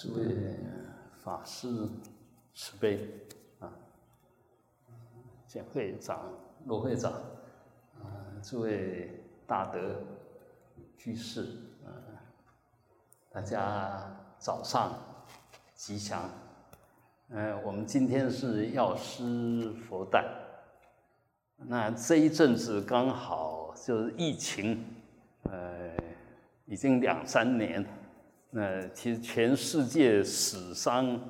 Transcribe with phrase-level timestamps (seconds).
[0.00, 0.32] 诸位
[1.24, 1.66] 法师
[2.54, 3.10] 慈悲
[3.58, 3.68] 啊，
[5.44, 6.20] 简会长、
[6.66, 7.14] 罗会长
[8.00, 8.06] 啊，
[8.40, 10.00] 诸位大德
[10.96, 11.42] 居士
[11.84, 11.90] 啊，
[13.28, 14.96] 大家早上
[15.74, 16.30] 吉祥。
[17.30, 20.24] 嗯，我们今天是药师佛诞，
[21.56, 24.94] 那这一阵子刚好就是疫情，
[25.42, 25.90] 呃，
[26.66, 27.84] 已经两三年，
[28.50, 31.20] 那其实全世界死伤，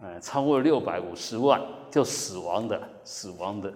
[0.00, 1.60] 呃，超过六百五十万
[1.90, 3.72] 就死亡的，死亡的，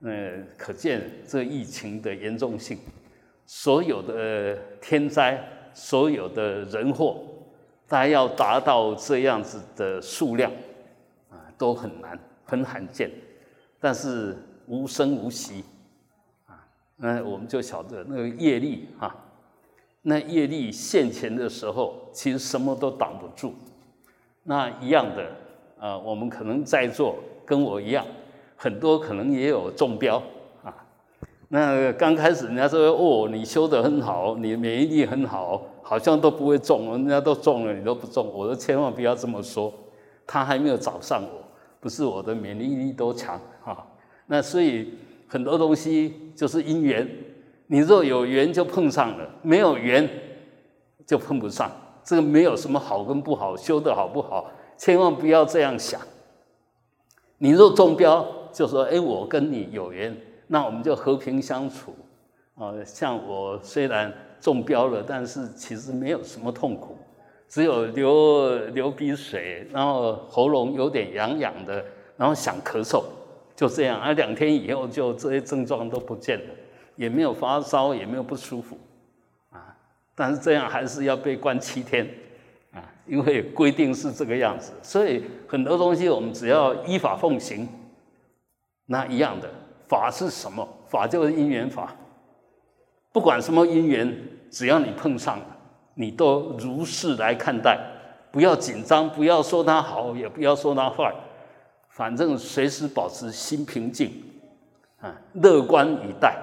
[0.00, 2.78] 呃，可见这疫情的严重性，
[3.44, 5.42] 所有的天灾，
[5.74, 7.22] 所有的人祸，
[7.86, 10.50] 大家要达到这样子的数量。
[11.28, 13.10] 啊都很难，很罕见，
[13.80, 15.64] 但是无声无息，
[16.44, 19.16] 啊，那我们就晓得那个业力啊，
[20.08, 23.52] 那业力现前的时候，其实什么都挡不住。
[24.44, 25.26] 那一样的
[25.80, 28.06] 啊，我们可能在座跟我一样，
[28.54, 30.22] 很多可能也有中标
[30.62, 30.72] 啊。
[31.48, 38.32] 那刚开始人家说哦，你修得很好，你免疫力很好，好像都不会中，人家都中了，你都不中。
[38.32, 39.74] 我说千万不要这么说，
[40.24, 41.42] 他还没有找上我。
[41.80, 43.84] 不是我的免疫力多强啊？
[44.26, 44.94] 那所以
[45.26, 47.08] 很多东西就是因缘，
[47.66, 50.08] 你若有缘就碰上了，没有缘
[51.06, 51.70] 就碰不上。
[52.04, 56.00] 这个没有什么好跟不好，修的好不好，千万不要这样想。
[57.38, 61.94] 你若中标，就说哎，我跟你有缘，那我们就和平相处
[62.54, 62.72] 啊。
[62.84, 66.96] 像我虽然中标了，但是其实没有什么痛苦。
[67.48, 71.84] 只有流流鼻水，然后喉咙有点痒痒的，
[72.16, 73.02] 然后想咳嗽，
[73.54, 74.00] 就这样。
[74.00, 76.54] 啊，两天以后就这些症状都不见了，
[76.96, 78.76] 也没有发烧，也没有不舒服，
[79.50, 79.76] 啊。
[80.14, 82.06] 但是这样还是要被关七天，
[82.72, 84.72] 啊，因为规定是这个样子。
[84.82, 87.68] 所以很多东西我们只要依法奉行，
[88.86, 89.48] 那一样的
[89.88, 90.66] 法是什么？
[90.88, 91.94] 法就是因缘法，
[93.12, 94.16] 不管什么因缘，
[94.50, 95.46] 只要你碰上了。
[95.98, 97.80] 你都如是来看待，
[98.30, 101.10] 不要紧张，不要说它好，也不要说它坏，
[101.88, 104.12] 反正随时保持心平静，
[105.00, 106.36] 啊，乐观以待，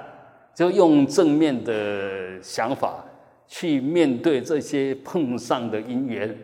[0.56, 3.04] 就用正面的想法
[3.48, 6.38] 去面对这些碰上的因缘。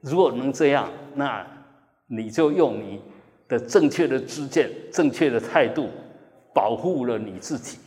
[0.00, 1.46] 如果能这样，那
[2.08, 3.00] 你就用你
[3.48, 5.88] 的正确的知见、正确的态度，
[6.52, 7.78] 保护了你自己。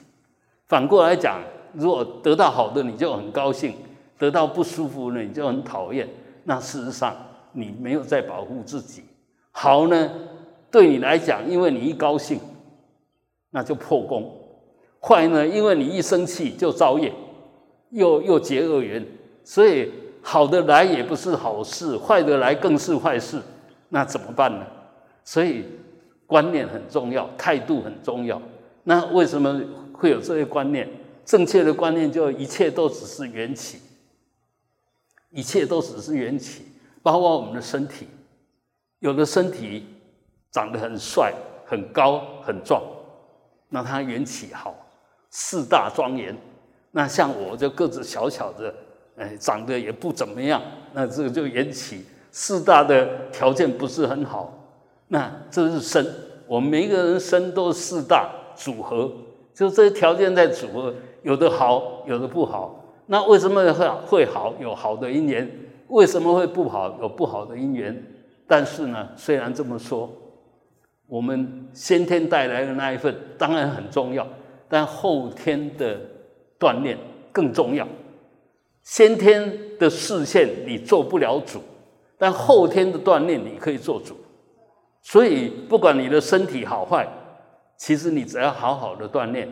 [0.68, 1.42] 反过来讲，
[1.74, 3.74] 如果得到好的，你就很高兴。
[4.18, 6.08] 得到不舒服呢，你就很讨厌。
[6.46, 7.14] 那事实上，
[7.52, 9.04] 你没有在保护自己。
[9.52, 10.10] 好呢，
[10.72, 12.40] 对你来讲，因为你一高兴，
[13.50, 14.24] 那就破功；
[15.08, 17.14] 坏呢，因为你一生气就造业，
[17.90, 19.06] 又又结恶缘。
[19.44, 23.40] 所以好的来也不是好事，坏的来更是坏事。
[23.90, 24.66] 那怎么办呢？
[25.24, 25.64] 所以
[26.26, 28.42] 观念很重要，态度很重要。
[28.84, 29.62] 那为什么
[29.94, 30.90] 会有这些观念？
[31.24, 33.80] 正确的观念就一切都只是缘起。
[35.32, 36.64] 一切都只是缘起，
[37.04, 38.08] 包括我们的身体。
[39.00, 39.86] 有的身体
[40.50, 41.34] 长得很帅、
[41.66, 42.82] 很高、很壮，
[43.70, 44.74] 那它缘起好，
[45.38, 46.34] 四大庄严。
[46.92, 48.74] 那像我这个子小小的，
[49.18, 50.62] 哎，长得也不怎么样，
[50.94, 54.58] 那这个就缘起四大的条件不是很好。
[55.10, 56.06] 那这是身，
[56.48, 59.12] 我们每一个人身都是四大组合，
[59.54, 62.82] 就这些条件在组合，有的好，有的不好。
[63.08, 64.54] 那为什么会会好？
[64.58, 65.52] 有好的因缘，
[65.90, 66.98] 为什么会不好？
[67.02, 68.02] 有不好的因缘。
[68.48, 70.10] 但是呢，虽然这么说，
[71.08, 74.26] 我们先天带来的那一份当然很重要，
[74.76, 75.98] 但后天的
[76.60, 76.98] 锻炼
[77.32, 77.88] 更重要。
[78.84, 81.62] 先天的视线你做不了主，
[82.18, 84.18] 但后天的锻炼你可以做主。
[85.02, 87.08] 所以，不管你的身体好坏，
[87.78, 89.48] 其实你只要好好的锻炼，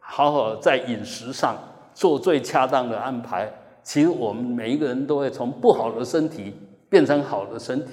[0.00, 1.56] 好好在饮食上。
[1.94, 3.48] 做最恰当的安排，
[3.84, 6.52] 其实我们每一个人都会从不好的身体
[6.90, 7.92] 变成好的身体，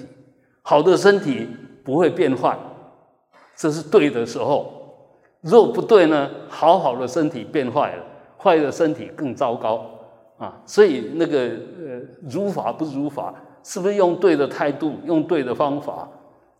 [0.62, 1.46] 好的身体
[1.84, 2.58] 不会变坏，
[3.54, 4.81] 这是对的时候。
[5.42, 8.04] 若不对呢，好好的身体变坏了，
[8.38, 9.84] 坏的身体更糟糕
[10.38, 10.60] 啊！
[10.64, 12.00] 所以那个呃，
[12.30, 16.08] 如法不如法，是不是用对的态度，用对的方法，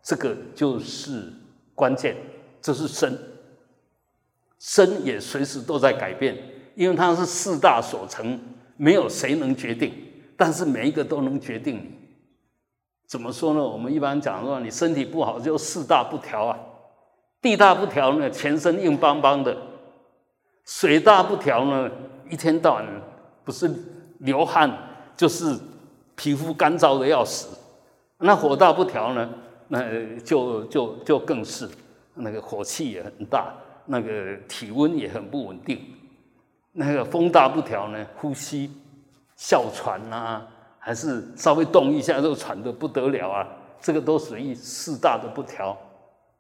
[0.03, 1.33] 这个就是
[1.75, 2.17] 关键。
[2.61, 3.19] 这是身，
[4.59, 6.37] 身也随时都在改变。
[6.75, 8.39] 因为它是四大所成，
[8.77, 9.93] 没有谁能决定，
[10.37, 11.91] 但是每一个都能决定你。
[13.07, 13.63] 怎么说呢？
[13.63, 16.59] 我们一般讲说，你身体不好就四大不调啊。
[17.43, 19.53] 地大不调呢，全身硬邦邦的；
[20.65, 21.91] 水大不调呢，
[22.31, 22.87] 一天到晚
[23.45, 23.69] 不是
[24.21, 24.71] 流汗
[25.17, 25.59] 就是
[26.15, 27.59] 皮肤干燥的要死。
[28.19, 29.29] 那火大不调呢，
[29.67, 29.83] 那
[30.21, 31.69] 就就就更是
[32.15, 33.53] 那个火气也很大，
[33.87, 35.85] 那个体温也很不稳定。
[36.71, 38.71] 那个风大不调呢，呼吸
[39.35, 40.47] 哮喘呐，
[40.79, 43.49] 还是稍微动一下就喘得不得了啊，
[43.81, 45.77] 这个都属于四大的不调。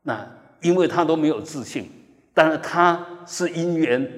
[0.02, 0.25] 那
[0.62, 1.90] 因为他都没有自信，
[2.32, 4.10] 但是他是因缘，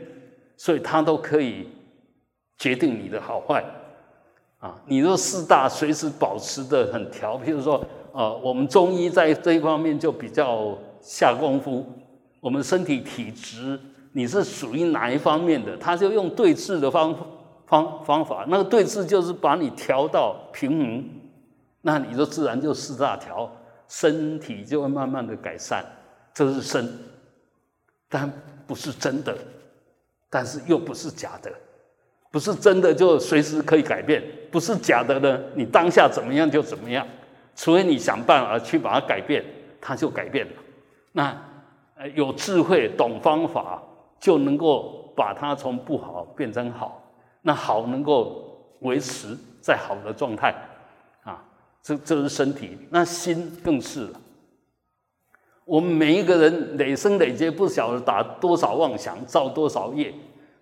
[0.57, 1.69] 所以他都可以
[2.59, 3.65] 决定你的好坏。
[4.59, 11.85] 啊，你若四大随时保持的很调，譬如说，呃，我们中医在这一方面就比较下功夫。
[12.41, 13.79] 我们身体体质，
[14.13, 17.15] 你是属于哪一方面的，他就用对治的方
[17.67, 18.47] 方方法。
[18.49, 21.05] 那个对治就是把你调到平衡，
[21.83, 23.51] 那你就自然就四大调，
[23.89, 25.85] 身体就会慢慢的改善。
[26.35, 26.93] 这是身，
[28.09, 28.31] 但
[28.67, 29.35] 不是真的，
[30.29, 31.51] 但是又不是假的。
[32.31, 34.21] 不是真的就随时可以改变，
[34.51, 35.41] 不是假的呢。
[35.55, 37.07] 你当下怎么样就怎么样，
[37.55, 39.45] 除非你想办法去把它改变，
[39.81, 40.53] 它就改变了。
[41.13, 41.41] 那
[41.95, 43.81] 呃有智慧、懂方法，
[44.19, 47.01] 就能够把它从不好变成好。
[47.41, 50.53] 那好能够维持在好的状态
[51.23, 51.41] 啊，
[51.83, 52.77] 这这是身体。
[52.91, 54.21] 那心更是了。
[55.65, 60.15] 我们每一个人累生累劫，不晓得打多少妄想，造多少业。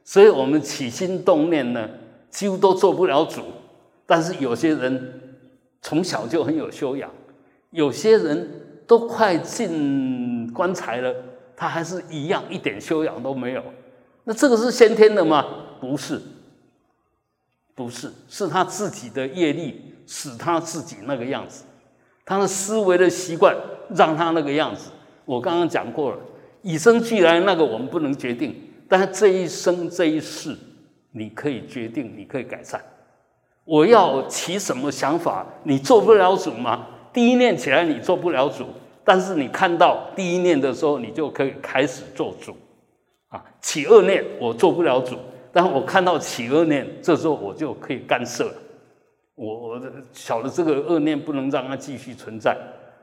[0.05, 1.89] 所以我们起心动念呢，
[2.31, 3.43] 几乎都做不了主。
[4.07, 5.21] 但是有些人
[5.81, 7.11] 从小就很有修养，
[7.71, 8.49] 有些人
[8.87, 11.15] 都快进棺材了，
[11.57, 13.63] 他还是一样一点修养都没有。
[14.25, 15.45] 那这个是先天的吗？
[15.81, 16.21] 不是，
[17.75, 21.65] 不是，是他自己的业力使他自己那个样子，
[22.25, 23.57] 他的思维的习惯
[23.95, 24.91] 让他那个样子。
[25.25, 26.19] 我刚刚讲过了，
[26.63, 28.55] 与生俱来那个我们不能决定。
[28.89, 30.57] 但是这一生这一世，
[31.13, 32.81] 你可以决定，你可以改善。
[33.65, 36.87] 我要起什么想法，你做不了主吗？
[37.13, 38.67] 第一念起来你做不了主，
[39.05, 42.57] 但是你看到第一念的时候，你就可以开始做主。
[43.29, 45.17] 啊，起恶念我做不了主，
[45.53, 48.55] 但我看到起恶念，这时候我就可以干涉了。
[49.34, 52.56] 我我的晓得这个恶念不能让它继续存在。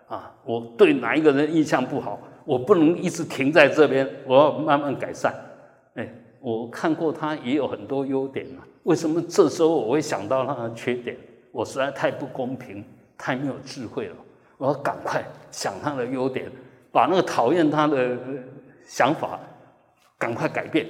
[0.07, 5.31] 啊，我对哪一个人印象不好，我不能一直停在这边，我要慢慢改善。
[5.93, 11.15] 哎，我看过他也有很多优点嘛，为什么这时候我会想到他的缺点？
[11.51, 12.83] 我实在太不公平，
[13.17, 14.15] 太没有智慧了。
[14.57, 16.51] 我要赶快想他的优点，
[16.91, 18.17] 把那个讨厌他的
[18.85, 19.39] 想法
[20.17, 20.87] 赶快改变。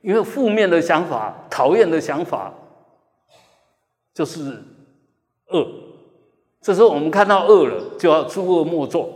[0.00, 2.52] 因为负面的想法、讨厌的想法
[4.14, 4.60] 就是
[5.52, 5.66] 恶。
[6.60, 9.12] 这时候我们看到恶了，就要诸恶莫作，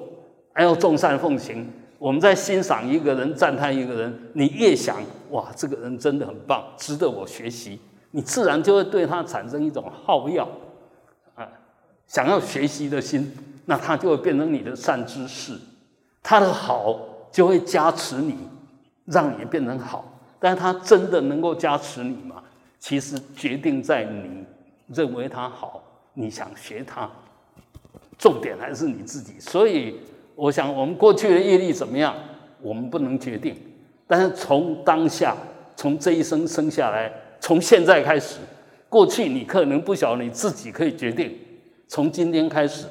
[0.53, 1.71] 还要众善奉行。
[1.99, 4.97] 我们在欣赏一个人、赞叹一个人，你越想。
[5.31, 7.81] 哇，这个人真的很棒，值得我学习。
[8.11, 10.49] 你自然就会对他产生一种好要
[11.35, 11.49] 啊，
[12.07, 13.33] 想要学习的心，
[13.65, 15.57] 那他就会变成你的善知识。
[16.23, 16.99] 他的好
[17.31, 18.37] 就会加持你，
[19.05, 20.05] 让你变成好。
[20.39, 22.43] 但他真的能够加持你吗？
[22.79, 24.45] 其实决定在你
[24.95, 25.83] 认为他好，
[26.19, 27.11] 你想学他，
[28.17, 29.39] 重点还是你自己。
[29.39, 30.01] 所以，
[30.35, 32.17] 我想我们过去的业力怎么样，
[32.63, 33.55] 我们不能决定。
[34.07, 35.37] 但是从当下，
[35.77, 38.39] 从这一生生下来，从现在开始，
[38.89, 41.39] 过去你可能不晓得你自己可以决定。
[41.87, 42.87] 从今天开始，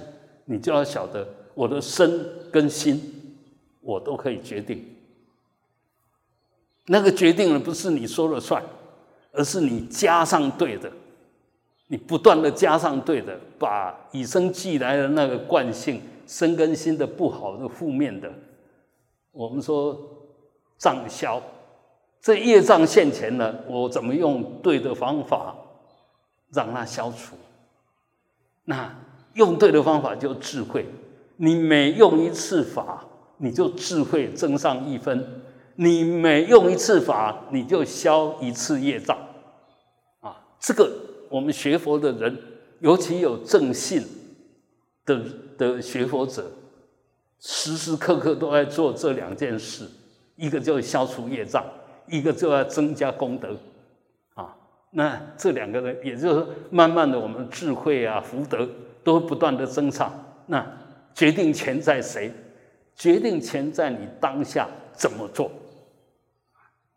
[0.46, 3.02] 你就要晓得我的身跟心，
[3.82, 4.86] 我都可以决定。
[6.86, 8.62] 那个决定了不是你说了算，
[9.32, 10.92] 而是你加上对的，
[11.88, 18.32] 你不断的加上对的，把与生俱来的那个惯性、生跟心的不好的、负面的，
[19.32, 20.12] 我们说。
[20.77, 21.42] 障消，
[22.22, 25.56] 这业障现前了，我怎么用对的方法
[26.51, 27.38] 让它消除？
[28.65, 28.94] 那
[29.36, 30.86] 用对的方法就智慧。
[31.38, 33.06] 你每用一次法，
[33.38, 35.18] 你就智慧增上一分；
[35.75, 39.18] 你每用一次法，你就消一次业障。
[40.20, 40.92] 啊，这个
[41.29, 42.38] 我们学佛的人，
[42.79, 44.03] 尤其有正信
[45.05, 45.22] 的
[45.58, 46.51] 的学佛者，
[47.39, 49.88] 时时刻刻都在做这两件事。
[50.36, 51.65] 一个就是消除业障，
[52.08, 53.58] 一个就要增加功德，
[54.34, 54.53] 啊，
[54.91, 58.67] 那这两个呢，也就是慢慢的，我们智慧啊、福德
[59.01, 60.13] 都不断的增长。
[60.46, 60.65] 那
[61.13, 62.29] 决定权在谁？
[62.98, 65.50] 决定权在你当下怎么做，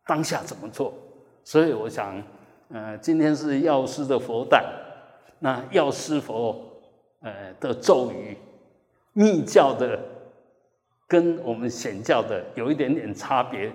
[0.05, 0.93] 当下怎么做。
[1.45, 2.21] 所以我想，
[2.69, 4.65] 呃，今天是药师的佛诞，
[5.39, 6.57] 那药师佛，
[7.21, 8.37] 呃的咒语，
[9.13, 9.99] 密教的。
[11.11, 13.73] 跟我们显教的有一点点差别，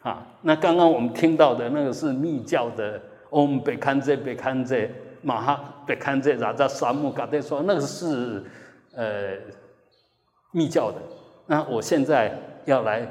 [0.00, 4.90] 啊，那刚刚我们听到的那个是密教的，Om Bekanje Bekanje
[5.24, 8.42] Maha Bekanje Raja Samu Gade 说那个是
[8.96, 9.36] 呃
[10.50, 10.98] 密教的，
[11.46, 13.06] 那我现在要来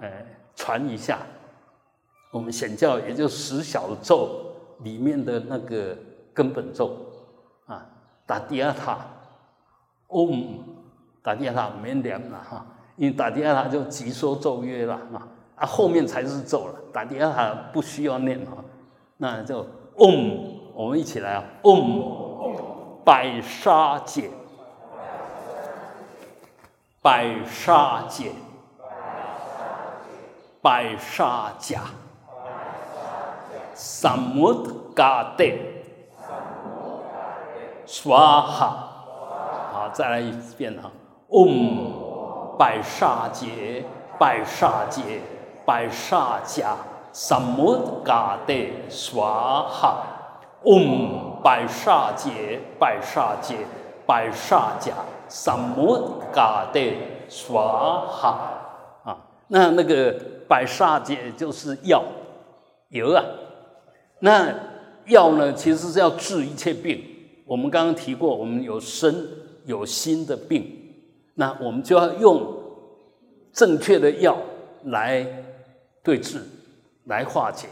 [0.00, 0.10] 呃
[0.56, 1.18] 传一下
[2.30, 4.43] 我们显教，也就十小咒
[4.80, 5.96] 里面的那个
[6.32, 6.96] 根本咒
[7.66, 7.86] 啊，
[8.26, 8.98] 打第二塔
[10.08, 10.58] 嗡，
[11.22, 12.66] 打第二塔没念了哈，
[12.96, 18.64] 因为打第二塔就急说咒曰了啊，啊后面才是咒了，打第二塔不需要念哈，
[19.16, 19.66] 那就
[19.96, 24.30] 嗡，我们一起来啊，嗡，百沙解。
[27.02, 28.32] 百沙界，
[30.62, 31.82] 百沙甲，
[33.74, 34.54] 三摩
[34.94, 35.44] 嘎德，
[37.84, 38.88] 刷哈，
[39.72, 40.90] 好，再来一遍哈。
[41.28, 43.84] 嗡，百沙界，
[44.18, 45.02] 百沙界，
[45.66, 46.76] 百沙家，
[47.12, 48.54] 三摩嘎德，
[48.88, 50.02] 刷哈。
[50.62, 53.66] 嗡，百沙界，百沙界，
[54.06, 54.92] 百沙家。
[55.26, 56.96] 三摩嘎的
[57.28, 58.38] 刷哈
[59.04, 59.16] 啊，
[59.48, 60.14] 那那个
[60.46, 62.04] 百沙界就是药
[62.90, 63.24] 油啊。
[64.24, 64.58] 那
[65.04, 67.04] 药呢，其实是要治一切病。
[67.44, 69.28] 我们刚刚提过，我们有身
[69.66, 70.66] 有心的病，
[71.34, 72.58] 那我们就要用
[73.52, 74.38] 正确的药
[74.84, 75.44] 来
[76.02, 76.40] 对治，
[77.04, 77.68] 来化解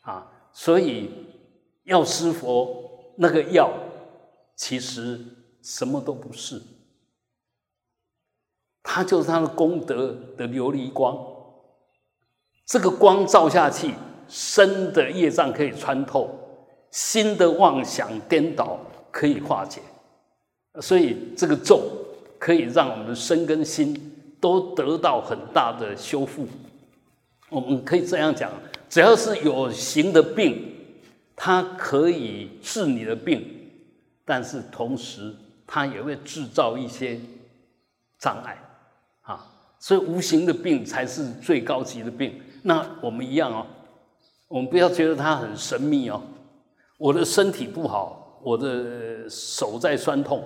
[0.00, 0.26] 啊。
[0.52, 1.08] 所以
[1.84, 3.70] 药师佛那个药，
[4.56, 5.20] 其实
[5.62, 6.60] 什么都不是。
[8.82, 11.16] 它就是它的功德的琉璃光，
[12.64, 13.94] 这个光照下去，
[14.28, 16.30] 身的业障可以穿透，
[16.90, 18.78] 心的妄想颠倒
[19.10, 19.80] 可以化解，
[20.80, 21.82] 所以这个咒
[22.38, 26.46] 可以让我们身跟心都得到很大的修复。
[27.48, 28.50] 我们可以这样讲，
[28.88, 30.74] 只要是有形的病，
[31.34, 33.44] 它可以治你的病，
[34.24, 35.32] 但是同时
[35.66, 37.18] 它也会制造一些
[38.18, 38.58] 障碍
[39.22, 39.46] 啊。
[39.78, 42.40] 所以无形的病才是最高级的病。
[42.62, 43.66] 那我们一样哦，
[44.48, 46.20] 我们不要觉得它很神秘哦。
[46.98, 50.42] 我的身体不好，我的手在酸痛。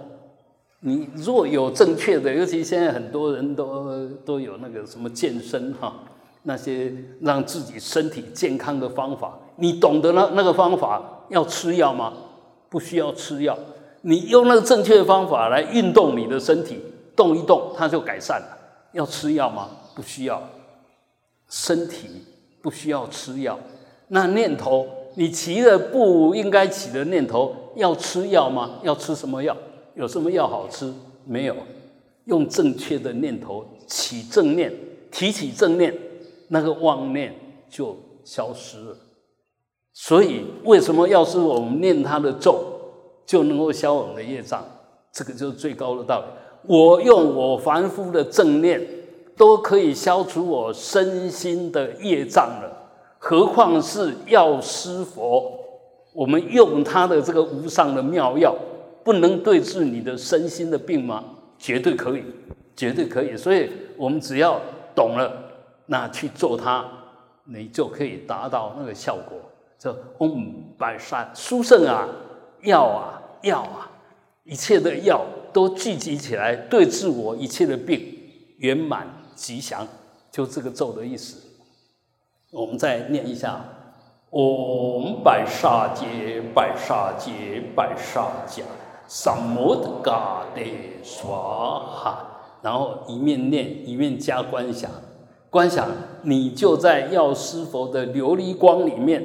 [0.80, 5.95] 你若有正确的，尤其现在很多人都都有那个什么健身哈，
[6.45, 12.14] 那些让自己身体健康的方法，你懂得那那个方法要吃药吗？
[12.71, 13.59] 不需要吃药，
[14.00, 16.80] 你用那个正确的方法来运动你的身体，
[17.14, 18.57] 动一动它就改善了。
[18.92, 19.69] 要吃药吗？
[19.95, 20.42] 不需要，
[21.49, 22.09] 身体
[22.62, 23.59] 不需要吃药。
[24.12, 28.81] 那念头，你起了不应该起的念头，要吃药吗？
[28.83, 29.57] 要吃什么药？
[29.95, 30.93] 有什么药好吃？
[31.25, 31.55] 没有，
[32.25, 34.73] 用正确的念头起正念，
[35.11, 35.97] 提起正念，
[36.49, 37.35] 那个妄念
[37.69, 38.97] 就消失了。
[39.93, 42.64] 所以，为什么要是我们念他的咒，
[43.26, 44.64] 就能够消我们的业障？
[45.12, 46.26] 这个就是最高的道理。
[46.67, 48.81] 我用我凡夫的正念，
[49.37, 52.80] 都可以消除我身心的业障了，
[53.23, 55.61] 何况是药师佛？
[56.15, 58.57] 我们用他的这个无上的妙药，
[59.05, 61.23] 不能对治你的身心的病吗？
[61.59, 62.25] 绝对可以，
[62.75, 63.37] 绝对可以。
[63.37, 64.59] 所以，我们只要
[64.95, 65.31] 懂了，
[65.87, 66.85] 那去做它，
[67.45, 69.39] 你就可以达到那个效果。
[69.79, 72.09] 这嗡百善殊胜啊，
[72.62, 73.91] 药啊，药啊，
[74.45, 75.25] 一切的药。
[75.53, 78.00] 都聚集起来对治我一切的病，
[78.59, 79.85] 圆满吉祥，
[80.31, 81.50] 就这个咒的意思。
[82.52, 83.64] 我们再念一下：
[84.30, 88.62] 嗡白沙杰，白沙杰，白沙迦
[89.07, 90.61] 萨摩的嘎的
[91.04, 91.28] 刷
[91.78, 92.26] 哈。
[92.61, 94.90] 然后一面念一面加观想，
[95.49, 95.87] 观想
[96.23, 99.25] 你就在药师佛的琉璃光里面，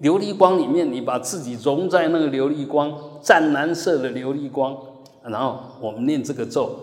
[0.00, 4.74] 琉璃光里面你把自己融在那个琉璃光，湛蓝色的琉璃光。
[5.22, 6.74] 然后我们念这个咒：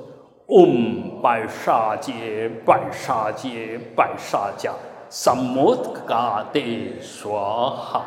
[0.50, 4.70] 嗡白沙杰，白沙杰，白沙迦
[5.10, 5.76] 三摩
[6.06, 6.60] 嘎德
[7.02, 8.06] 娑哈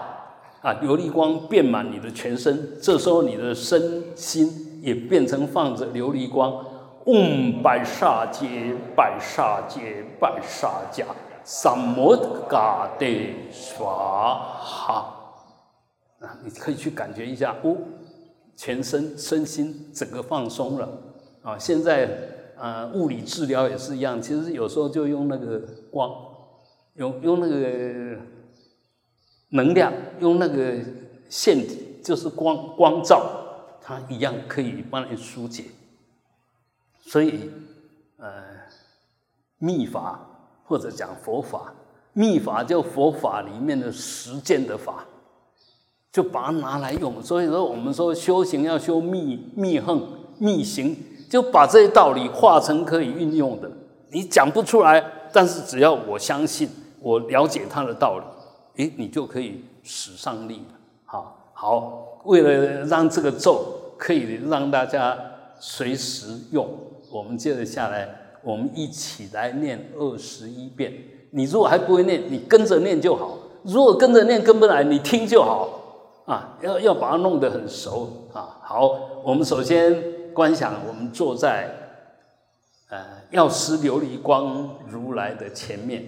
[0.63, 0.75] 啊！
[0.83, 6.65] 琉璃光遍满你的全身，这时候你的身心也变成放着琉璃光。
[7.07, 11.05] 嗡百沙界百沙界百沙迦
[11.43, 12.17] 三摩
[12.49, 13.05] 嘎德
[13.51, 15.13] 娑哈
[16.21, 16.39] 啊！
[16.45, 17.77] 你可以去感觉一下哦。
[18.55, 20.89] 全身身心整个放松了
[21.43, 21.59] 啊！
[21.59, 22.09] 现在
[22.57, 26.09] 啊，物理治疗也是一样，其实有时候就用那个光，
[26.95, 28.19] 用用那个
[29.51, 30.75] 能量，用那个
[31.29, 33.25] 线体，就是光光照，
[33.81, 35.65] 它一样可以帮你疏解。
[37.01, 37.51] 所以，
[38.19, 38.43] 呃，
[39.59, 40.21] 秘法
[40.65, 41.75] 或者讲佛法，
[42.13, 45.05] 秘法就佛法里面的实践的法。
[46.13, 50.07] 就把它拿来用，所以说我们说修行要修密密横
[50.37, 50.95] 密行，
[51.31, 53.73] 就把这些道理化成可以运用的。
[54.11, 56.69] 你讲不出来，但是只要我相信，
[57.03, 60.79] 我了解它的道理，诶，你就可以使上力了。
[61.05, 63.65] 好，好，为了让这个咒
[63.99, 65.19] 可以让大家
[65.59, 66.69] 随时用，
[67.11, 68.09] 我们接着下来，
[68.43, 70.93] 我们一起来念二十一遍。
[71.31, 75.81] 你如果还不会念，你跟着念就好；如果跟着念跟不来，你听就好。
[76.25, 78.57] 啊，要要把它弄得很熟啊。
[78.63, 81.79] 好，我们首先观想，我们坐在。
[82.91, 82.99] 呃，
[83.31, 86.05] 药师琉璃光如来的前面，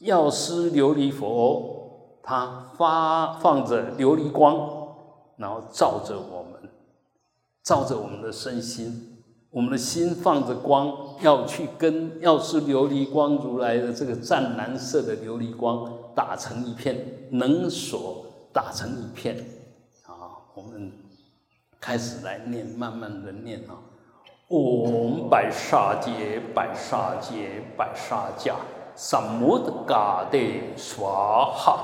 [0.00, 4.94] 药师琉璃佛，他发放着琉璃光，
[5.36, 6.70] 然后照着我们，
[7.62, 19.36] 照着我们的身心，我们的心放着光，要去跟药师琉璃光如来的这个湛蓝色的琉璃光打成一片，能所打成一片。
[20.04, 20.92] 啊，我们
[21.80, 23.80] 开始来念，慢慢的念啊。
[24.48, 28.54] Om 白沙界白沙界白沙迦
[28.96, 30.38] 萨摩德嘎德
[30.74, 31.78] 娑哈。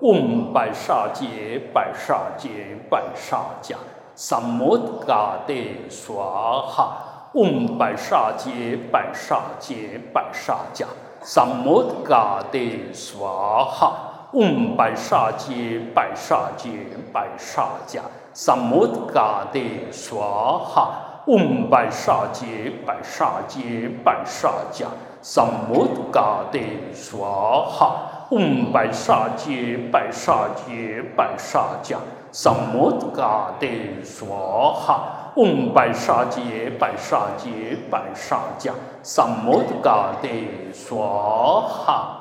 [0.00, 2.48] Om 白沙界白沙界
[2.88, 3.74] 白沙迦
[4.14, 5.54] 萨摩德嘎德
[5.90, 7.30] 娑哈。
[7.34, 10.86] Om 白沙界白沙界白沙迦
[11.20, 12.60] 萨摩德嘎德
[12.92, 14.28] 娑哈。
[14.32, 16.70] Om 白沙界白沙界
[17.12, 17.98] 白沙迦
[18.32, 21.12] 萨摩德嘎德娑哈。
[21.26, 24.86] 嗡白沙界白沙界白沙迦
[25.22, 26.58] 萨摩嘎德
[26.92, 28.26] 娑哈。
[28.30, 31.98] 嗡白沙界白沙界白沙迦
[32.32, 33.66] 萨摩嘎德
[34.02, 35.32] 娑哈。
[35.36, 40.28] 嗡白沙界白沙界白沙迦萨摩嘎德
[40.72, 42.18] 娑哈。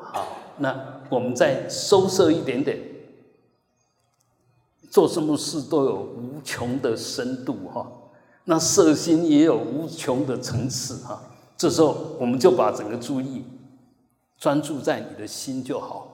[0.00, 0.26] 好，
[0.56, 0.74] 那
[1.08, 2.78] 我们再收摄一点点，
[4.90, 7.86] 做什么事都有无穷的深度哈。
[8.44, 11.20] 那色心也有无穷的层次哈，
[11.58, 13.44] 这时候我们就把整个注意
[14.38, 16.06] 专注在你的心就好。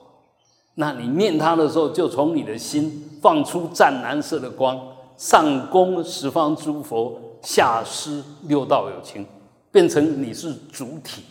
[0.73, 4.77] 那你念它的时候，就从你的心放出湛蓝色的光，
[5.15, 9.25] 上供十方诸佛，下施六道有情，
[9.71, 11.21] 变成你是主体。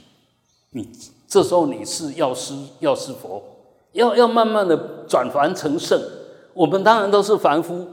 [0.71, 0.89] 你
[1.29, 3.43] 这时候你是药师，药师佛，
[3.93, 6.01] 要要慢慢的转凡成圣。
[6.55, 7.87] 我们当然都是凡夫。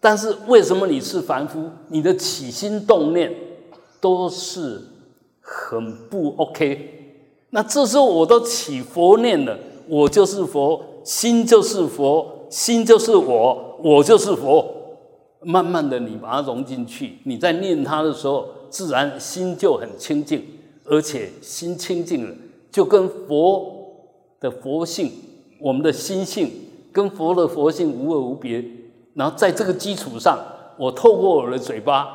[0.00, 1.70] 但是为什么你是凡夫？
[1.88, 3.34] 你的起心动念
[4.00, 4.82] 都是
[5.48, 6.92] 很不 OK。
[7.50, 9.56] 那这时候我都起佛念了，
[9.88, 14.72] 我就是佛，心就是佛，心就是我，我就是佛。
[15.42, 20.44] 慢慢的，你把它融进去，你在念它的时候，自然心就很清净，
[20.84, 22.34] 而且心清净了，
[22.72, 23.72] 就跟佛
[24.40, 25.12] 的佛性，
[25.60, 26.50] 我们的心性
[26.90, 28.64] 跟佛的佛性无二无别。
[29.14, 30.36] 然后在这个基础上，
[30.76, 32.08] 我透过我的嘴巴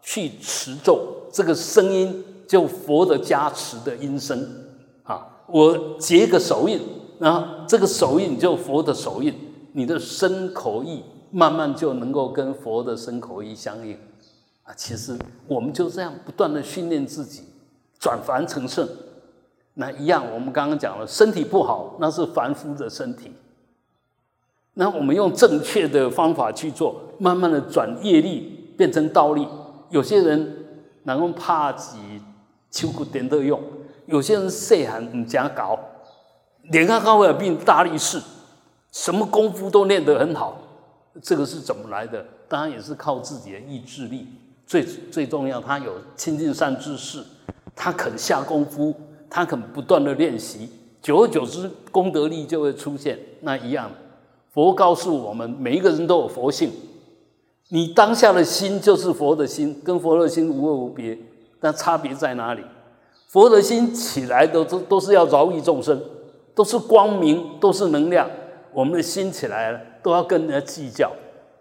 [0.00, 1.00] 去持咒，
[1.32, 4.44] 这个声音就佛的加持的音声
[5.04, 5.44] 啊。
[5.46, 6.80] 我结个手印，
[7.20, 9.32] 然后这个手印就佛的手印，
[9.72, 13.96] 你的身口意慢慢就能够跟佛的身口意相应
[14.64, 14.74] 啊。
[14.74, 17.44] 其实我们就这样不断的训练自己，
[18.00, 18.88] 转凡成圣。
[19.74, 23.30] 那一样，我们刚刚讲了，身体不好，那是凡夫的身体。
[24.74, 29.46] 那我们用正确的方法去做，慢慢的转业力变成道力。
[29.90, 30.66] 有些人
[31.04, 31.98] 能够怕己
[32.70, 33.60] 秋苦点的用，
[34.06, 35.78] 有些人细汉唔加搞，
[36.70, 38.20] 连看高尔病大力士，
[38.92, 40.60] 什么功夫都练得很好。
[41.22, 42.24] 这个是怎么来的？
[42.48, 44.26] 当然也是靠自己的意志力。
[44.66, 47.24] 最最重要，他有亲近善知识，
[47.74, 48.94] 他肯下功夫，
[49.30, 53.18] 他肯不断的练习，久而久之，功德力就会出现。
[53.40, 53.90] 那一样。
[54.52, 56.70] 佛告诉我们，每一个人都有佛性。
[57.68, 61.18] 你当下的心就是佛的心，跟佛的心无二无别。
[61.60, 62.62] 但差别在哪里？
[63.26, 66.00] 佛的心起来都都都是要饶益众生，
[66.54, 68.28] 都是光明，都是能量。
[68.72, 71.12] 我们的心起来了，都要跟人家计较，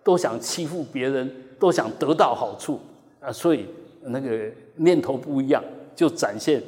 [0.03, 1.29] 都想欺负别人，
[1.59, 2.79] 都想得到好处
[3.19, 3.31] 啊！
[3.31, 3.65] 所以
[4.01, 5.63] 那个念头不一样，
[5.95, 6.61] 就展现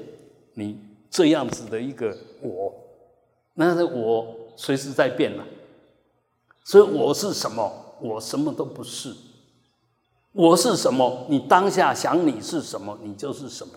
[0.54, 0.78] 你
[1.10, 2.74] 这样子的一个我。
[3.54, 5.44] 那是我随时在变了。
[6.64, 7.72] 所以我是什么？
[8.02, 9.14] 我什么都不是。
[10.32, 11.26] 我是什么？
[11.30, 13.74] 你当下想你是什么，你就是什么。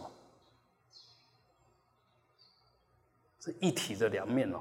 [3.41, 4.61] 是一体的两面哦。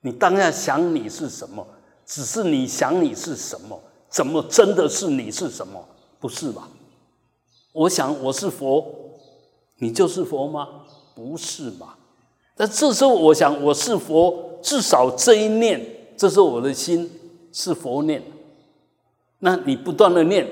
[0.00, 1.66] 你当下想你是什么，
[2.04, 5.86] 只是你想你是什么，怎么真的是你是什么？
[6.18, 6.68] 不是吧？
[7.72, 8.84] 我想我是佛，
[9.76, 10.86] 你就是佛吗？
[11.14, 11.98] 不是吧？
[12.56, 15.94] 那这时候我想我是佛，至少这一念。
[16.16, 17.10] 这是我的心
[17.52, 18.22] 是佛念，
[19.40, 20.46] 那你不断的念，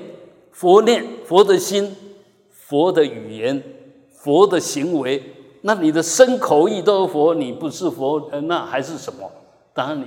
[0.51, 1.95] 佛念佛的心，
[2.51, 3.63] 佛的语言，
[4.11, 5.21] 佛的行为，
[5.61, 9.31] 那你的身口意都是佛，你不是佛，那还是什么？
[9.73, 10.05] 当然，你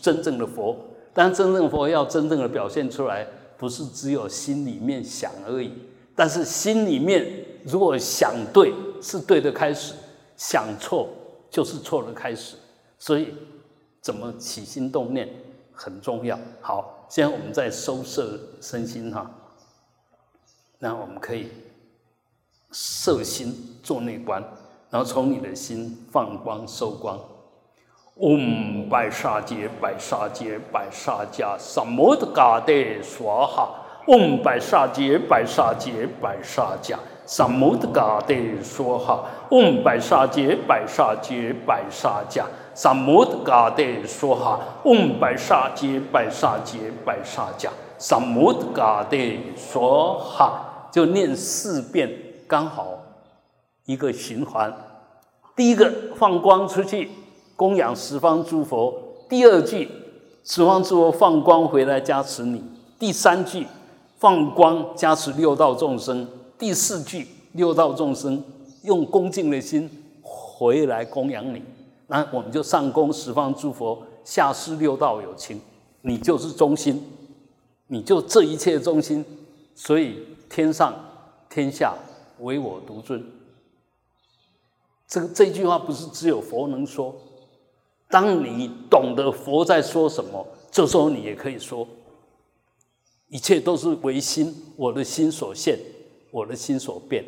[0.00, 0.76] 真正的佛，
[1.12, 3.26] 但真正佛要真正的表现出来，
[3.58, 5.72] 不是只有心里面想而已。
[6.14, 7.26] 但是心里面
[7.64, 9.94] 如果想对，是对的开始；
[10.36, 11.08] 想错，
[11.50, 12.56] 就是错的开始。
[12.98, 13.28] 所以，
[14.00, 15.28] 怎么起心动念
[15.72, 16.38] 很重要。
[16.60, 19.28] 好，现在我们在收摄身心哈，
[20.78, 21.48] 那我们可以
[22.70, 24.40] 摄心做内观，
[24.90, 27.18] 然后从你的心放光收光。
[28.18, 33.74] 嗡，白沙杰，白沙杰，白沙迦，萨摩德嘎德娑哈。
[34.06, 36.96] 嗡，白沙杰，白沙杰，白沙迦，
[37.26, 39.24] 萨摩德嘎德说哈。
[39.50, 42.44] 嗡，白沙杰，白沙杰，白沙迦，
[42.82, 44.58] 萨摩德嘎德娑哈。
[44.84, 49.18] 嗡，白沙杰，白沙杰，白沙迦，萨摩德嘎德
[49.54, 50.88] 娑哈。
[50.90, 52.10] 就念四遍，
[52.48, 52.98] 刚好
[53.84, 54.74] 一个循环。
[55.54, 57.10] 第一个放光出去。
[57.54, 58.94] 供养十方诸佛，
[59.28, 59.86] 第二句
[60.42, 62.58] 十方诸佛放光回来加持你；
[62.98, 63.66] 第三句
[64.16, 66.24] 放光加持六道众生；
[66.58, 68.42] 第四句六道众生
[68.84, 69.90] 用恭敬的心
[70.22, 71.62] 回来供养你，
[72.10, 75.60] 那我们就上供十方诸佛，下施六道有情，
[76.00, 77.00] 你就是中心，
[77.86, 79.24] 你就这一切中心，
[79.76, 80.92] 所以天上
[81.48, 81.94] 天下
[82.40, 83.24] 唯我独尊。
[85.06, 87.14] 这个这句话不是只有佛能说。
[88.08, 91.86] 当你懂得佛在说什么，这时候你也可以说，
[93.28, 95.78] 一切都是唯心，我的心所现，
[96.32, 97.24] 我的心所变。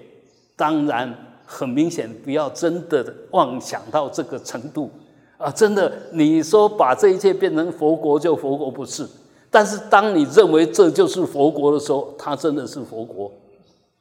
[0.57, 4.91] 当然，很明显，不要真的妄想到这个程度
[5.37, 5.51] 啊！
[5.51, 9.07] 真的，你说把这一切变成佛国，就佛国不是。
[9.51, 13.31] 但是，当你认为这就是佛国的时候，它真的是佛国。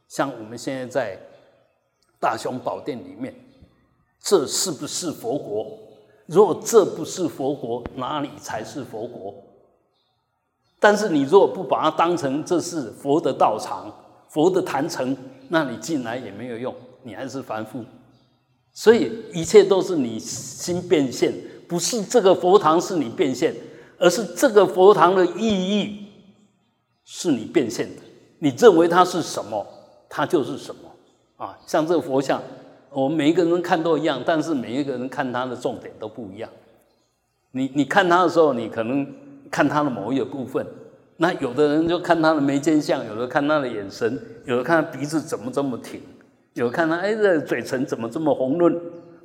[0.07, 1.19] 像我们现在在
[2.19, 3.35] 大雄宝殿里面，
[4.21, 5.67] 这是不是佛国？
[6.27, 9.33] 如果这不是佛国，哪里才是佛国？
[10.79, 13.93] 但是你如果不把它当成这是佛的道场、
[14.29, 15.15] 佛的坛城，
[15.49, 17.83] 那你进来也没有用，你还是凡夫。
[18.71, 21.33] 所以一切都是你心变现，
[21.67, 23.53] 不是这个佛堂是你变现，
[23.97, 26.07] 而是这个佛堂的意义
[27.03, 28.01] 是你变现的。
[28.39, 29.65] 你认为它是什么，
[30.09, 30.81] 它就是什么
[31.45, 31.57] 啊！
[31.67, 32.41] 像这个佛像。
[32.93, 36.49] 我们每一个人看都一样，但是每一个人看它的重点都不一样。
[37.51, 39.07] 你你看他的时候，你可能
[39.49, 40.65] 看他的某一个部分，
[41.15, 46.01] 那有的人就看他的眉间相，有的看他的眼神，有的看他鼻子怎么这么挺，
[46.53, 48.77] 有看他哎这嘴唇怎么这么红润，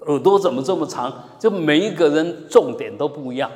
[0.06, 3.50] 耳朵怎么这么长，就每一个人重点都不一样。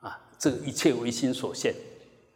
[0.00, 1.74] 啊，这个一切唯心所现，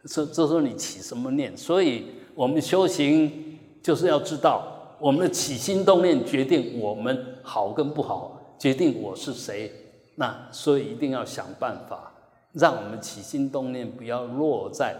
[0.07, 1.55] 这这时候你起什么念？
[1.57, 4.75] 所以我们修行就是要知道。
[5.01, 9.71] 我们的起心动念决定我们好跟不好，决定我是谁。
[10.15, 12.11] 那所以一定要想办法，
[12.51, 14.97] 让我们起心动念不要落在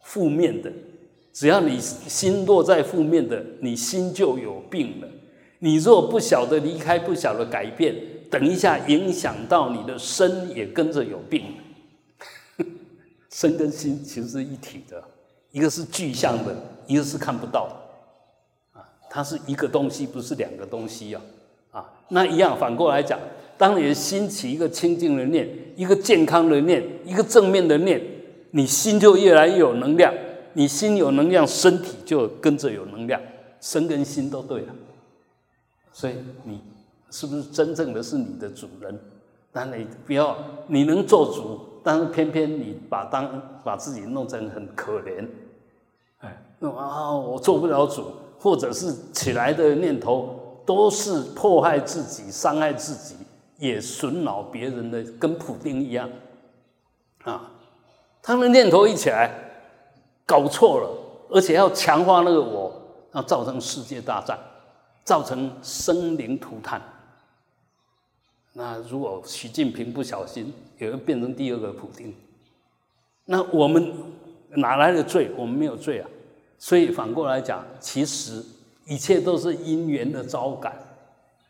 [0.00, 0.72] 负面的。
[1.34, 5.08] 只要你心落在负面的，你心就有病了。
[5.58, 7.92] 你若不晓得离开，不晓得改变，
[8.30, 11.42] 等一下影响到你的身也跟着有病。
[13.32, 15.02] 身跟心其实是一体的，
[15.50, 16.54] 一个是具象的，
[16.86, 17.68] 一个是看不到。
[18.72, 21.20] 啊它是一个东西，不是两个东西呀，
[21.72, 22.56] 啊，那一样。
[22.56, 23.18] 反过来讲，
[23.58, 28.00] 当你的心起一个清净的念，一个健康的念，一个正面的念，
[28.52, 30.14] 你心就越来越有能量。
[30.54, 33.20] 你心有能量，身体就跟着有能量，
[33.60, 34.74] 身跟心都对了。
[35.92, 36.14] 所以
[36.44, 36.62] 你
[37.10, 38.98] 是不是真正的是你的主人？
[39.52, 40.36] 但你不要，
[40.66, 45.28] 你能做主，但是偏偏你把当把自己弄成很可怜，
[46.18, 48.06] 哎，啊，我做不了主。
[48.36, 53.14] 或者是起来的念头都是迫害自己、伤害自己，
[53.56, 56.10] 也损恼别人的，跟普丁一样
[57.22, 57.50] 啊！
[58.20, 59.43] 他们念头一起来，
[60.26, 60.88] 搞错了，
[61.30, 62.72] 而且要强化那个我，
[63.12, 64.38] 要造成世界大战，
[65.04, 66.80] 造成生灵涂炭。
[68.52, 72.14] 那如果习近平不小心，也会变成第二个普京。
[73.26, 73.92] 那我们
[74.50, 75.30] 哪来的罪？
[75.36, 76.08] 我们没有罪啊！
[76.58, 78.42] 所以反过来讲，其实
[78.86, 80.72] 一切都是因缘的招感。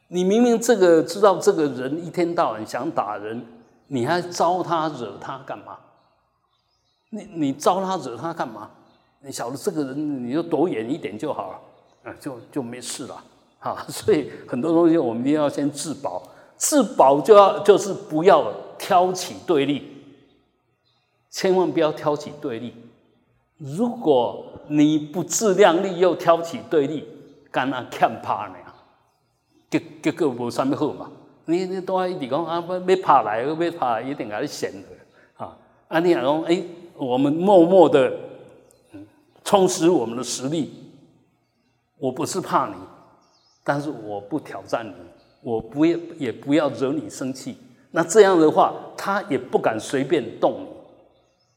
[0.09, 3.45] 你明明这个知道这个人一天到晚想打人，
[3.89, 5.79] 你还招他惹他干嘛？
[7.15, 8.71] 你你招他惹他干嘛？
[9.21, 13.25] 你晓得这个人，你就躲远一点就好了，啊，就就没事了。
[13.59, 16.23] 哈， 所以很多东西我们一定要先自保，
[16.57, 19.83] 自保就要就是不要挑起对立，
[21.31, 22.75] 千万不要挑起对立。
[23.57, 27.09] 如果你不自量力又挑起对立，
[27.51, 28.57] 干那欠怕呢？
[29.71, 31.11] 结结果无啥物好嘛？
[31.47, 34.89] 你你都一直讲啊，要要拍来，要拍来，一定甲你显的
[35.37, 35.57] 啊！
[35.89, 36.63] 啊，你讲哎，
[36.97, 38.13] 我们默默的
[38.93, 39.07] 嗯
[39.45, 40.75] 充实我们的实力。
[41.99, 42.75] 我不是怕你，
[43.63, 44.93] 但是我不挑战你，
[45.41, 47.57] 我不也也不要惹你生气。
[47.93, 50.67] 那这样的话，他也不敢随便动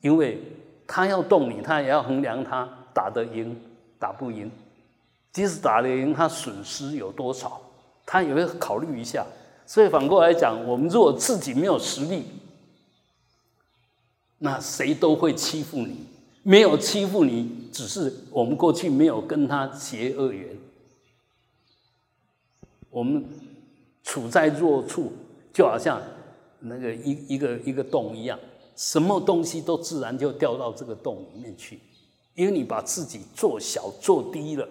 [0.02, 0.39] 你，因为
[0.86, 3.60] 他要动你，他也要衡量他打得赢
[4.00, 4.50] 打不赢。
[5.34, 7.60] 即使打得赢，他损失有多少，
[8.06, 9.26] 他也会考虑一下。
[9.65, 12.23] 所以反过来讲，我们如果自己没有实力，
[14.39, 16.06] 那谁都会欺负你。
[16.43, 20.58] 没有欺负你，只是我们过去没有跟他结恶缘。
[22.89, 23.26] 我们
[24.04, 25.12] 处在弱处，
[25.54, 26.02] 就好像
[26.60, 28.39] 那个一一个一个洞一样，
[28.76, 31.80] 什么东西都自然就掉到这个洞里面去，
[32.36, 34.67] 因为你把自己做小做低了。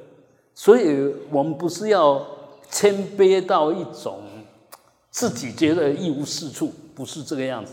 [0.54, 2.26] 所以我们不是要
[2.70, 4.20] 谦卑到一种。
[5.08, 7.72] 自己觉得一无是处，不是这个样子。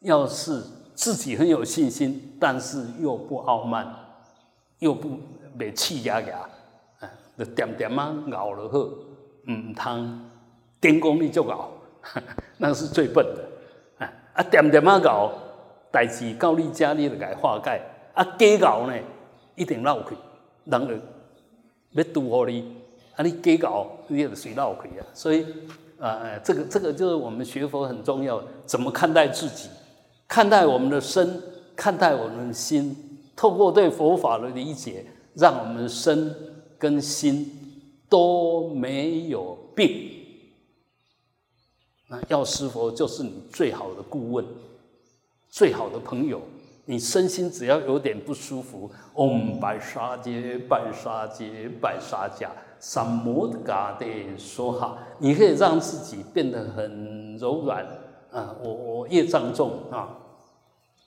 [0.00, 0.62] 要是
[0.94, 3.86] 自己很有信心，但是又不傲慢，
[4.78, 5.18] 又不
[5.58, 6.38] 被气压压，
[7.00, 8.90] 啊，就点点啊熬了后，
[9.50, 10.20] 唔通
[10.80, 11.70] 电功力就熬，
[12.58, 14.04] 那是最笨的。
[14.04, 15.32] 啊啊，点点啊熬，
[15.90, 17.80] 代志到你家你就该化解。
[18.14, 18.96] 啊，假熬呢，
[19.54, 20.16] 一定闹去，
[20.64, 20.94] 人就
[21.92, 22.76] 要拄好你，
[23.16, 25.46] 啊，你假熬你就随闹去啊，所以。
[26.00, 29.70] 啊，这个这个就是我们学佛很重要，怎么看待自己，
[30.26, 31.42] 看待我们的身，
[31.76, 32.96] 看待我们的心，
[33.36, 36.34] 透过对佛法的理解，让我们身
[36.78, 37.50] 跟心
[38.08, 40.10] 都没有病。
[42.08, 44.44] 那药师佛就是你最好的顾问，
[45.48, 46.40] 最好的朋友。
[46.86, 52.50] 你身心只要有点不舒服，嗡白沙杰白沙杰白沙迦。
[52.78, 54.06] 三摩的嘎的
[54.36, 57.86] 说哈，你可以让自己变得很柔软
[58.34, 58.54] 啊！
[58.62, 60.08] 我我业障重啊，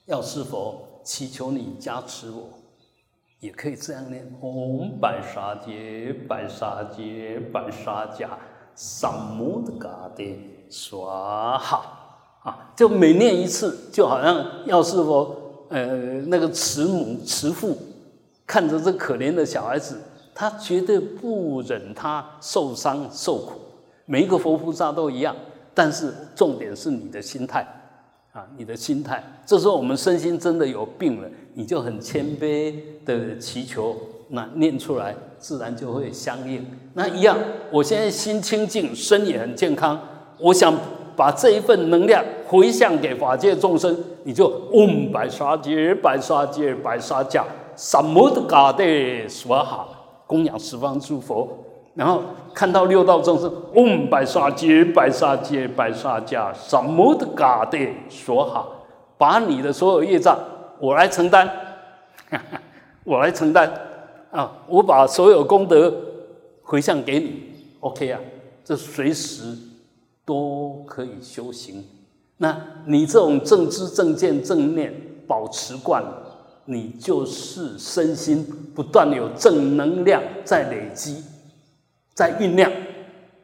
[0.06, 2.48] 要是否祈求你加持我，
[3.40, 8.28] 也可以这样念：唵白沙界白沙界白沙迦
[8.74, 10.38] 萨摩的嘎的
[10.70, 11.06] 说
[11.58, 11.82] 哈
[12.44, 12.72] 啊！
[12.74, 15.86] 就每念一次，就好像要是佛呃
[16.22, 17.76] 那个慈母慈父
[18.46, 20.00] 看着这可怜的小孩子。
[20.34, 23.54] 他绝对不忍他受伤受苦，
[24.06, 25.34] 每一个佛菩萨都一样。
[25.78, 27.64] 但是重点是你的心态
[28.32, 29.22] 啊，你的心态。
[29.46, 32.74] 这时候我们身心真的有病了，你就很谦卑
[33.06, 33.96] 的祈求，
[34.30, 36.66] 那念出来自然就会相应。
[36.94, 37.38] 那一样，
[37.70, 39.96] 我现在心清净，身也很健康，
[40.40, 40.76] 我想
[41.14, 47.44] 把这一份能量回向给法界众生，你就嗡白沙界白沙界白沙迦
[47.76, 49.94] 什么的嘎的说好。
[50.26, 51.48] 供养十方诸佛，
[51.98, 52.22] 然后
[52.54, 57.76] 看到六道众生，嗡白沙界白沙界白沙迦，什么的嘎的
[58.08, 58.86] 说好，
[59.18, 60.38] 把你的所有业障
[60.78, 61.50] 我来承担，
[63.02, 63.68] 我来承担
[64.30, 64.58] 啊！
[64.68, 65.92] 我把所有功德
[66.62, 67.42] 回向给你
[67.80, 68.20] ，OK 啊？
[68.64, 69.58] 这随时
[70.24, 71.84] 都可以修行。
[72.36, 72.56] 那
[72.86, 74.94] 你这种正知正见正念
[75.26, 76.26] 保持惯了。
[76.66, 81.24] 你就是身心不断有正能量在累积，
[82.18, 82.68] 在酝酿。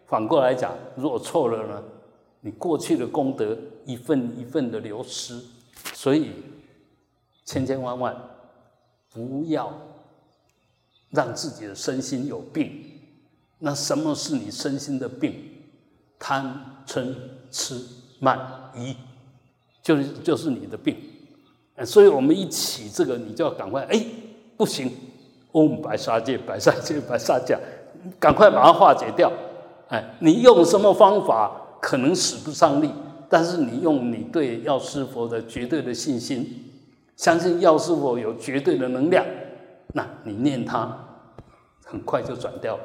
[0.09, 1.81] 反过来讲，如果错了呢？
[2.41, 3.57] 你过去的功德
[3.87, 5.41] 一份一份的流失。
[5.93, 6.33] 所以，
[7.45, 8.17] 千千万万
[9.13, 9.73] 不要
[11.11, 12.85] 让自己的身心有病。
[13.61, 15.33] 那什么是你身心的病？
[16.19, 17.15] 贪嗔
[17.53, 17.81] 痴
[18.19, 18.97] 慢疑，
[19.85, 20.97] 就是就是你的病。
[21.87, 24.05] 所以我们一起这个，你就要赶快哎，
[24.57, 24.91] 不行，
[25.53, 27.57] 嗡白沙界白沙界白沙界，
[28.19, 29.33] 赶快把它化解掉。
[29.89, 32.91] 哎，你用什么方法可能使不上力，
[33.29, 36.47] 但是你用你对药师佛的绝对的信心，
[37.17, 39.25] 相信药师佛有绝对的能量，
[39.93, 40.97] 那你念它，
[41.85, 42.83] 很快就转掉了。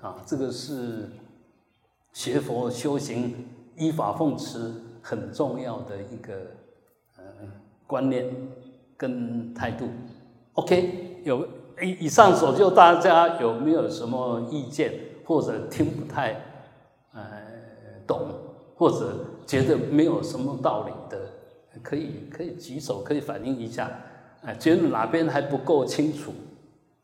[0.00, 1.10] 啊，这个是
[2.12, 3.34] 学佛修行
[3.76, 6.34] 依法奉持很重要的一个
[7.16, 7.24] 呃。
[7.88, 8.26] 观念
[8.96, 9.88] 跟态度
[10.54, 11.46] ，OK，有
[11.82, 14.92] 以以上所就，大家有没有什么意见，
[15.24, 16.32] 或者听不太
[17.12, 17.22] 呃
[18.06, 18.28] 懂，
[18.76, 21.18] 或者觉得没有什么道理的，
[21.82, 23.90] 可以可以举手，可以反映一下，
[24.42, 26.32] 哎，觉得哪边还不够清楚，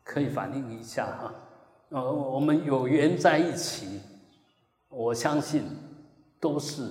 [0.04, 1.34] 可以反映一下哈。
[1.90, 4.00] 呃，我们有缘在一起，
[4.88, 5.62] 我相信
[6.40, 6.82] 都是。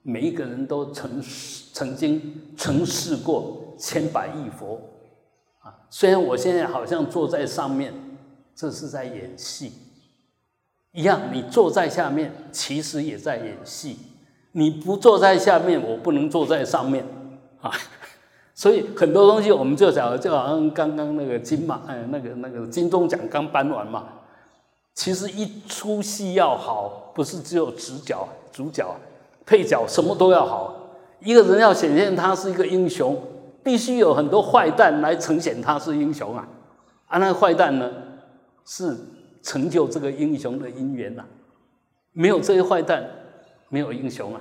[0.00, 1.20] 每一个人都曾
[1.74, 4.80] 曾经曾试过千百亿佛，
[5.90, 7.92] 虽然我现在好像坐在上面，
[8.54, 9.72] 这是在演戏。
[10.92, 13.98] 一样，你坐在下面，其实也在演戏。
[14.52, 17.04] 你不坐在下面，我不能坐在上面
[17.60, 17.70] 啊。
[18.54, 24.08] 所以很多东西，我们就讲，就好像刚刚那个金马，哎，那个那个金钟奖刚颁完嘛。
[24.94, 28.92] 其实一出戏要好，不是只有主角、主角、
[29.46, 30.74] 配角什么都要好。
[31.20, 33.16] 一个人要显现他是一个英雄，
[33.68, 36.48] 必须有很多坏蛋来呈现他是英雄啊。
[37.06, 37.92] 啊，那坏蛋呢，
[38.64, 38.96] 是
[39.42, 41.22] 成就这个英雄的因缘呐。
[42.12, 43.06] 没有这些坏蛋，
[43.68, 44.40] 没有英雄啊。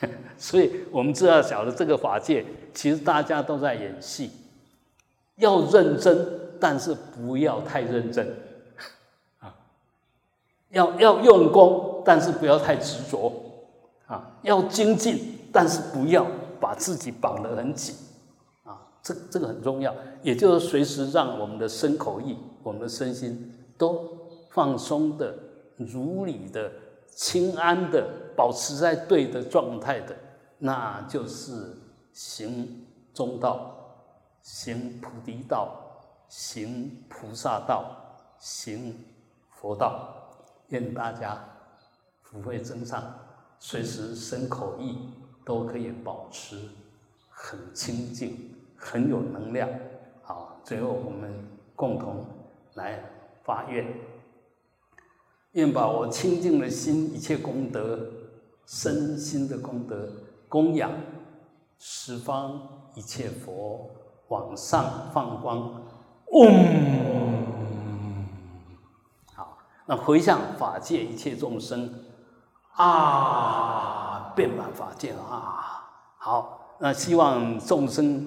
[0.38, 4.30] 所以我们知道，晓得这个法界，其实大家都在演戏，
[5.36, 6.26] 要认真，
[6.58, 8.26] 但是不要太认真
[9.40, 9.54] 啊。
[10.70, 13.30] 要要用功，但是不要太执着
[14.06, 14.38] 啊！
[14.40, 16.26] 要精进，但是不要
[16.58, 17.94] 把自己绑得很紧！
[19.04, 24.18] 这这个很重要，也就是随时让我们的身口意、我们的身心都
[24.50, 25.38] 放松的、
[25.76, 26.72] 如理的、
[27.08, 30.16] 清安的，保持在对的状态的，
[30.56, 31.76] 那就是
[32.14, 33.76] 行中道、
[34.42, 35.68] 行菩提道、
[36.28, 37.94] 行菩萨道、
[38.38, 38.94] 行
[39.50, 40.10] 佛道。
[40.68, 41.38] 愿大家
[42.22, 43.04] 福慧增上，
[43.58, 44.96] 随时身口意
[45.44, 46.58] 都可以保持
[47.28, 48.53] 很清净、
[48.84, 49.68] 很有能量。
[50.22, 51.32] 好，最后我们
[51.74, 52.24] 共同
[52.74, 53.02] 来
[53.42, 53.86] 发愿：
[55.52, 57.98] 愿把我清净的心、一切功德、
[58.66, 60.08] 身心的功德
[60.48, 60.90] 供养
[61.78, 62.60] 十方
[62.94, 63.90] 一切佛，
[64.28, 65.82] 往上放光。
[66.32, 67.54] 嗡。
[69.86, 71.92] 那回向法界一切众生
[72.72, 75.84] 啊，遍满法界啊！
[76.16, 78.26] 好，那希望众生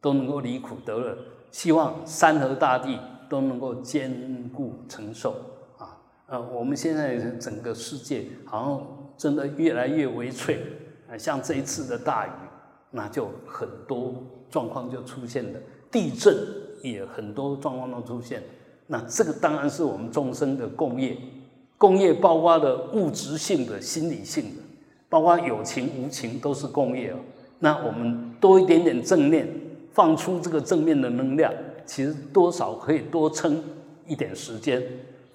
[0.00, 1.16] 都能够离苦得乐，
[1.50, 5.32] 希望山河大地都能够坚固承受
[5.78, 5.98] 啊！
[6.26, 8.86] 呃，我们现在整个世界好像
[9.16, 10.60] 真的越来越微脆
[11.10, 12.30] 啊，像这一次的大雨，
[12.90, 14.14] 那就很多
[14.50, 15.60] 状况就出现了，
[15.90, 16.34] 地震
[16.82, 18.42] 也很多状况都出现。
[18.86, 21.16] 那这个当然是我们众生的共业，
[21.76, 24.62] 共业包括的物质性的、心理性的，
[25.08, 27.16] 包括有情无情都是共业哦。
[27.60, 29.46] 那我们多一点点正念，
[29.92, 31.52] 放出这个正面的能量，
[31.84, 33.62] 其实多少可以多撑
[34.06, 34.82] 一点时间。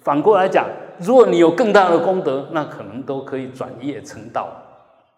[0.00, 4.48] 反过来讲，如果你有更大的功德，那可能都可以转业成道，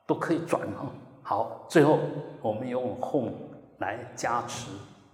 [0.07, 0.89] 都可以转哦。
[1.23, 1.99] 好，最后
[2.41, 3.33] 我们用哄
[3.79, 4.71] 来加持。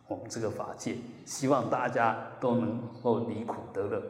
[0.07, 4.03] 我们这个法界，希望大家都能够离苦得乐。